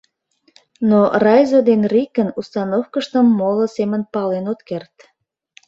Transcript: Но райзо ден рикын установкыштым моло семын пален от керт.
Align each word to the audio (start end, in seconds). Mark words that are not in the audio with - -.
Но 0.89 0.99
райзо 1.23 1.59
ден 1.69 1.81
рикын 1.93 2.29
установкыштым 2.39 3.27
моло 3.39 3.65
семын 3.75 4.01
пален 4.13 4.45
от 4.53 4.59
керт. 4.69 4.95